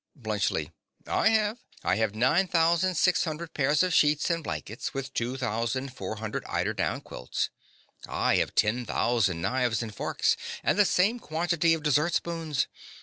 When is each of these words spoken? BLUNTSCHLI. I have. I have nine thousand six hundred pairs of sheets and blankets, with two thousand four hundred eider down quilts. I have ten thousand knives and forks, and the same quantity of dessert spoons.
BLUNTSCHLI. 0.19 0.71
I 1.05 1.29
have. 1.29 1.59
I 1.83 1.97
have 1.97 2.15
nine 2.15 2.47
thousand 2.47 2.95
six 2.95 3.23
hundred 3.25 3.53
pairs 3.53 3.83
of 3.83 3.93
sheets 3.93 4.31
and 4.31 4.43
blankets, 4.43 4.95
with 4.95 5.13
two 5.13 5.37
thousand 5.37 5.89
four 5.95 6.15
hundred 6.15 6.43
eider 6.45 6.73
down 6.73 7.01
quilts. 7.01 7.51
I 8.09 8.37
have 8.37 8.55
ten 8.55 8.83
thousand 8.83 9.41
knives 9.41 9.83
and 9.83 9.93
forks, 9.93 10.35
and 10.63 10.79
the 10.79 10.85
same 10.85 11.19
quantity 11.19 11.75
of 11.75 11.83
dessert 11.83 12.15
spoons. 12.15 12.67